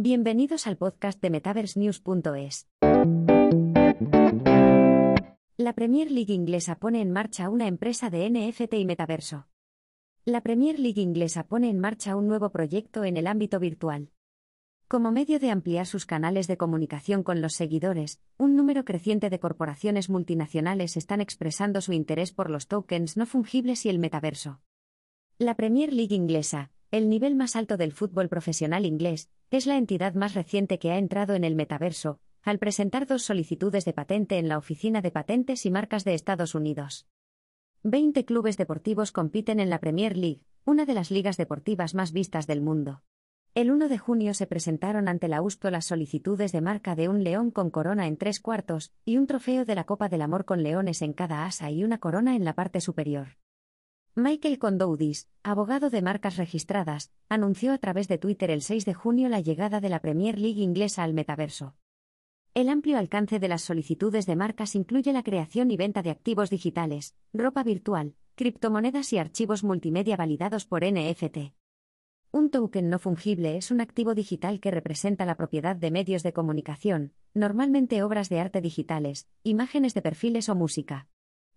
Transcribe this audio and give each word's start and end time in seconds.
Bienvenidos 0.00 0.68
al 0.68 0.76
podcast 0.76 1.20
de 1.20 1.28
MetaverseNews.es. 1.28 2.68
La 5.56 5.72
Premier 5.72 6.12
League 6.12 6.32
inglesa 6.32 6.76
pone 6.76 7.00
en 7.00 7.10
marcha 7.10 7.50
una 7.50 7.66
empresa 7.66 8.08
de 8.08 8.30
NFT 8.30 8.74
y 8.74 8.84
metaverso. 8.84 9.48
La 10.24 10.40
Premier 10.40 10.78
League 10.78 11.02
inglesa 11.02 11.48
pone 11.48 11.68
en 11.68 11.80
marcha 11.80 12.14
un 12.14 12.28
nuevo 12.28 12.50
proyecto 12.50 13.02
en 13.02 13.16
el 13.16 13.26
ámbito 13.26 13.58
virtual. 13.58 14.12
Como 14.86 15.10
medio 15.10 15.40
de 15.40 15.50
ampliar 15.50 15.84
sus 15.84 16.06
canales 16.06 16.46
de 16.46 16.56
comunicación 16.56 17.24
con 17.24 17.42
los 17.42 17.54
seguidores, 17.54 18.20
un 18.36 18.54
número 18.54 18.84
creciente 18.84 19.30
de 19.30 19.40
corporaciones 19.40 20.08
multinacionales 20.08 20.96
están 20.96 21.20
expresando 21.20 21.80
su 21.80 21.92
interés 21.92 22.30
por 22.30 22.50
los 22.50 22.68
tokens 22.68 23.16
no 23.16 23.26
fungibles 23.26 23.84
y 23.84 23.88
el 23.88 23.98
metaverso. 23.98 24.60
La 25.38 25.56
Premier 25.56 25.92
League 25.92 26.14
inglesa, 26.14 26.70
el 26.90 27.10
nivel 27.10 27.34
más 27.34 27.54
alto 27.54 27.76
del 27.76 27.92
fútbol 27.92 28.28
profesional 28.28 28.86
inglés, 28.86 29.28
es 29.50 29.66
la 29.66 29.76
entidad 29.76 30.14
más 30.14 30.34
reciente 30.34 30.78
que 30.78 30.90
ha 30.90 30.98
entrado 30.98 31.34
en 31.34 31.44
el 31.44 31.54
metaverso, 31.54 32.18
al 32.42 32.58
presentar 32.58 33.06
dos 33.06 33.22
solicitudes 33.22 33.84
de 33.84 33.92
patente 33.92 34.38
en 34.38 34.48
la 34.48 34.56
Oficina 34.56 35.02
de 35.02 35.10
Patentes 35.10 35.66
y 35.66 35.70
Marcas 35.70 36.04
de 36.04 36.14
Estados 36.14 36.54
Unidos. 36.54 37.06
Veinte 37.82 38.24
clubes 38.24 38.56
deportivos 38.56 39.12
compiten 39.12 39.60
en 39.60 39.68
la 39.68 39.80
Premier 39.80 40.16
League, 40.16 40.40
una 40.64 40.86
de 40.86 40.94
las 40.94 41.10
ligas 41.10 41.36
deportivas 41.36 41.94
más 41.94 42.12
vistas 42.12 42.46
del 42.46 42.62
mundo. 42.62 43.02
El 43.54 43.70
1 43.70 43.88
de 43.88 43.98
junio 43.98 44.34
se 44.34 44.46
presentaron 44.46 45.08
ante 45.08 45.28
la 45.28 45.42
USPO 45.42 45.70
las 45.70 45.86
solicitudes 45.86 46.52
de 46.52 46.60
marca 46.60 46.94
de 46.94 47.08
un 47.08 47.22
león 47.22 47.50
con 47.50 47.70
corona 47.70 48.06
en 48.06 48.16
tres 48.16 48.40
cuartos 48.40 48.92
y 49.04 49.16
un 49.16 49.26
trofeo 49.26 49.64
de 49.64 49.74
la 49.74 49.84
Copa 49.84 50.08
del 50.08 50.22
Amor 50.22 50.44
con 50.44 50.62
leones 50.62 51.02
en 51.02 51.12
cada 51.12 51.44
asa 51.44 51.70
y 51.70 51.84
una 51.84 51.98
corona 51.98 52.34
en 52.36 52.44
la 52.44 52.54
parte 52.54 52.80
superior. 52.80 53.36
Michael 54.20 54.58
Condoudis, 54.58 55.28
abogado 55.44 55.90
de 55.90 56.02
marcas 56.02 56.38
registradas, 56.38 57.12
anunció 57.28 57.72
a 57.72 57.78
través 57.78 58.08
de 58.08 58.18
Twitter 58.18 58.50
el 58.50 58.62
6 58.62 58.84
de 58.84 58.92
junio 58.92 59.28
la 59.28 59.38
llegada 59.38 59.80
de 59.80 59.88
la 59.88 60.00
Premier 60.00 60.40
League 60.40 60.60
inglesa 60.60 61.04
al 61.04 61.14
metaverso. 61.14 61.76
El 62.52 62.68
amplio 62.68 62.98
alcance 62.98 63.38
de 63.38 63.46
las 63.46 63.62
solicitudes 63.62 64.26
de 64.26 64.34
marcas 64.34 64.74
incluye 64.74 65.12
la 65.12 65.22
creación 65.22 65.70
y 65.70 65.76
venta 65.76 66.02
de 66.02 66.10
activos 66.10 66.50
digitales, 66.50 67.14
ropa 67.32 67.62
virtual, 67.62 68.16
criptomonedas 68.34 69.12
y 69.12 69.18
archivos 69.18 69.62
multimedia 69.62 70.16
validados 70.16 70.66
por 70.66 70.84
NFT. 70.84 71.54
Un 72.32 72.50
token 72.50 72.90
no 72.90 72.98
fungible 72.98 73.56
es 73.56 73.70
un 73.70 73.80
activo 73.80 74.16
digital 74.16 74.58
que 74.58 74.72
representa 74.72 75.26
la 75.26 75.36
propiedad 75.36 75.76
de 75.76 75.92
medios 75.92 76.24
de 76.24 76.32
comunicación, 76.32 77.12
normalmente 77.34 78.02
obras 78.02 78.28
de 78.30 78.40
arte 78.40 78.60
digitales, 78.62 79.28
imágenes 79.44 79.94
de 79.94 80.02
perfiles 80.02 80.48
o 80.48 80.56
música. 80.56 81.06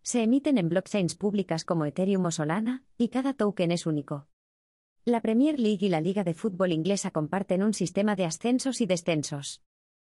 Se 0.03 0.23
emiten 0.23 0.57
en 0.57 0.69
blockchains 0.69 1.15
públicas 1.15 1.63
como 1.63 1.85
Ethereum 1.85 2.25
o 2.25 2.31
Solana, 2.31 2.83
y 2.97 3.09
cada 3.09 3.33
token 3.33 3.71
es 3.71 3.85
único. 3.85 4.27
La 5.05 5.21
Premier 5.21 5.59
League 5.59 5.85
y 5.85 5.89
la 5.89 6.01
Liga 6.01 6.23
de 6.23 6.33
Fútbol 6.33 6.71
inglesa 6.71 7.11
comparten 7.11 7.63
un 7.63 7.73
sistema 7.73 8.15
de 8.15 8.25
ascensos 8.25 8.81
y 8.81 8.85
descensos. 8.85 9.63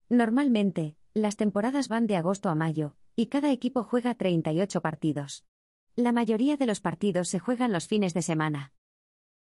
Normalmente, 0.10 0.96
las 1.14 1.36
temporadas 1.36 1.88
van 1.88 2.08
de 2.08 2.16
agosto 2.16 2.50
a 2.50 2.56
mayo, 2.56 2.96
y 3.16 3.28
cada 3.28 3.52
equipo 3.52 3.84
juega 3.84 4.16
38 4.16 4.82
partidos. 4.82 5.46
La 5.96 6.12
mayoría 6.12 6.58
de 6.58 6.68
los 6.68 6.80
partidos 6.80 7.28
se 7.30 7.40
juegan 7.40 7.72
los 7.72 7.88
fines 7.88 8.14
de 8.14 8.22
semana. 8.22 8.74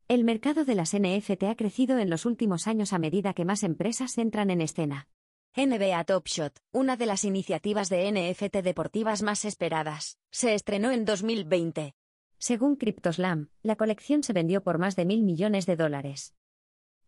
El 0.07 0.23
mercado 0.23 0.65
de 0.65 0.75
las 0.75 0.95
NFT 0.95 1.43
ha 1.43 1.55
crecido 1.55 1.99
en 1.99 2.09
los 2.09 2.25
últimos 2.25 2.67
años 2.67 2.93
a 2.93 2.99
medida 2.99 3.33
que 3.33 3.43
más 3.43 3.63
empresas 3.63 4.17
entran 4.17 4.49
en 4.49 4.61
escena. 4.61 5.09
NBA 5.57 6.03
Top 6.03 6.27
Shot, 6.27 6.59
una 6.73 6.97
de 6.97 7.05
las 7.05 7.23
iniciativas 7.23 7.87
de 7.87 8.11
NFT 8.11 8.57
deportivas 8.57 9.23
más 9.23 9.45
esperadas, 9.45 10.19
se 10.29 10.53
estrenó 10.53 10.91
en 10.91 11.05
2020. 11.05 11.95
Según 12.37 12.75
CryptoSlam, 12.75 13.47
la 13.63 13.77
colección 13.77 14.21
se 14.21 14.33
vendió 14.33 14.63
por 14.63 14.79
más 14.79 14.97
de 14.97 15.05
mil 15.05 15.23
millones 15.23 15.65
de 15.65 15.77
dólares. 15.77 16.35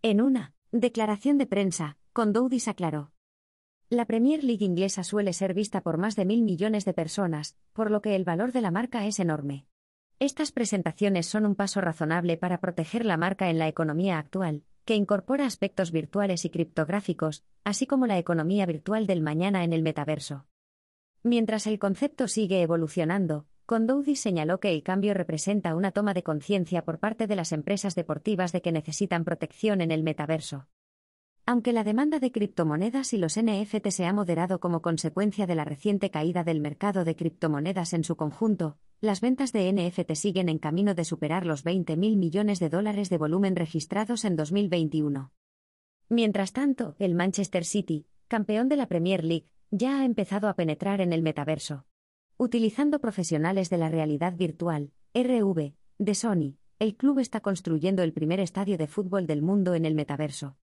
En 0.02 0.22
una 0.22 0.54
declaración 0.72 1.38
de 1.38 1.46
prensa, 1.46 1.98
Condoudis 2.14 2.70
aclaró. 2.70 3.12
La 3.90 4.06
Premier 4.06 4.46
League 4.46 4.64
inglesa 4.64 5.04
suele 5.04 5.34
ser 5.34 5.54
vista 5.54 5.82
por 5.82 5.98
más 5.98 6.16
de 6.16 6.24
mil 6.24 6.42
millones 6.42 6.86
de 6.86 6.94
personas, 6.94 7.58
por 7.74 7.92
lo 7.92 8.02
que 8.02 8.16
el 8.16 8.24
valor 8.24 8.54
de 8.54 8.62
la 8.62 8.72
marca 8.72 9.06
es 9.08 9.20
enorme. 9.20 9.68
Estas 10.20 10.54
presentaciones 10.54 11.26
son 11.26 11.46
un 11.46 11.56
paso 11.56 11.82
razonable 11.82 12.38
para 12.38 12.62
proteger 12.62 13.04
la 13.04 13.18
marca 13.18 13.50
en 13.50 13.60
la 13.60 13.68
economía 13.68 14.18
actual, 14.18 14.64
que 14.88 14.96
incorpora 14.96 15.46
aspectos 15.46 15.92
virtuales 15.92 16.46
y 16.46 16.50
criptográficos, 16.50 17.44
así 17.66 17.86
como 17.86 18.08
la 18.08 18.18
economía 18.18 18.66
virtual 18.66 19.06
del 19.06 19.20
mañana 19.20 19.66
en 19.66 19.74
el 19.74 19.82
metaverso. 19.84 20.46
Mientras 21.24 21.68
el 21.68 21.78
concepto 21.78 22.30
sigue 22.30 22.62
evolucionando, 22.62 23.48
Condoudi 23.66 24.16
señaló 24.16 24.62
que 24.62 24.72
el 24.72 24.84
cambio 24.84 25.14
representa 25.14 25.76
una 25.76 25.92
toma 25.92 26.14
de 26.14 26.24
conciencia 26.24 26.86
por 26.86 27.00
parte 27.00 27.28
de 27.28 27.36
las 27.36 27.52
empresas 27.52 27.96
deportivas 27.96 28.54
de 28.54 28.62
que 28.62 28.72
necesitan 28.72 29.26
protección 29.26 29.82
en 29.82 29.92
el 29.92 30.04
metaverso. 30.04 30.70
Aunque 31.46 31.74
la 31.74 31.84
demanda 31.84 32.20
de 32.20 32.32
criptomonedas 32.32 33.12
y 33.12 33.18
los 33.18 33.38
NFT 33.38 33.90
se 33.90 34.06
ha 34.06 34.14
moderado 34.14 34.62
como 34.62 34.82
consecuencia 34.82 35.46
de 35.48 35.56
la 35.56 35.66
reciente 35.66 36.12
caída 36.12 36.46
del 36.46 36.62
mercado 36.62 37.04
de 37.04 37.18
criptomonedas 37.18 37.92
en 37.92 38.06
su 38.06 38.16
conjunto, 38.16 38.78
las 39.00 39.22
ventas 39.22 39.54
de 39.54 39.72
NFT 39.72 40.14
siguen 40.14 40.50
en 40.50 40.58
camino 40.58 40.96
de 40.96 41.06
superar 41.06 41.46
los 41.46 41.64
20.000 41.64 42.18
millones 42.18 42.60
de 42.60 42.70
dólares 42.70 43.10
de 43.10 43.18
volumen 43.18 43.56
registrados 43.56 44.26
en 44.26 44.36
2021. 44.36 45.32
Mientras 46.10 46.52
tanto, 46.52 46.96
el 46.98 47.14
Manchester 47.14 47.64
City, 47.64 48.08
campeón 48.28 48.70
de 48.70 48.76
la 48.76 48.88
Premier 48.88 49.24
League, 49.24 49.50
ya 49.70 50.00
ha 50.00 50.06
empezado 50.06 50.48
a 50.48 50.56
penetrar 50.56 51.02
en 51.02 51.14
el 51.14 51.22
metaverso. 51.22 51.86
Utilizando 52.38 53.00
profesionales 53.00 53.70
de 53.70 53.78
la 53.78 53.90
realidad 53.90 54.36
virtual, 54.36 54.92
RV, 55.14 55.74
de 56.00 56.16
Sony, 56.16 56.58
el 56.80 56.96
club 56.96 57.20
está 57.20 57.42
construyendo 57.42 58.02
el 58.02 58.14
primer 58.14 58.40
estadio 58.40 58.78
de 58.78 58.88
fútbol 58.88 59.28
del 59.28 59.44
mundo 59.44 59.76
en 59.76 59.86
el 59.86 59.94
metaverso. 59.94 60.58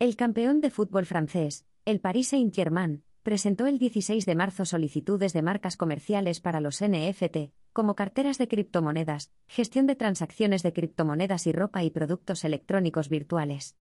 El 0.00 0.16
campeón 0.16 0.60
de 0.60 0.70
fútbol 0.70 1.06
francés, 1.06 1.64
el 1.84 2.00
Paris 2.00 2.28
Saint-Germain, 2.28 3.04
presentó 3.22 3.66
el 3.66 3.78
16 3.78 4.26
de 4.26 4.34
marzo 4.34 4.64
solicitudes 4.64 5.32
de 5.32 5.42
marcas 5.42 5.76
comerciales 5.76 6.40
para 6.40 6.60
los 6.60 6.82
NFT, 6.82 7.52
como 7.72 7.94
carteras 7.94 8.36
de 8.38 8.48
criptomonedas, 8.48 9.30
gestión 9.46 9.86
de 9.86 9.94
transacciones 9.94 10.62
de 10.62 10.72
criptomonedas 10.72 11.46
y 11.46 11.52
ropa 11.52 11.84
y 11.84 11.90
productos 11.90 12.44
electrónicos 12.44 13.08
virtuales. 13.08 13.76